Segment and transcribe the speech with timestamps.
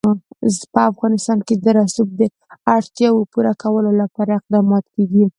[0.73, 2.21] په افغانستان کې د رسوب د
[2.75, 5.25] اړتیاوو پوره کولو لپاره اقدامات کېږي.